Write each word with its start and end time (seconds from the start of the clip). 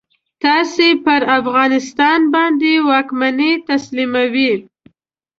تاسې 0.43 0.87
پر 1.05 1.21
افغانستان 1.39 2.19
باندي 2.33 2.75
واکمني 2.89 3.51
تسلیموي. 3.69 4.53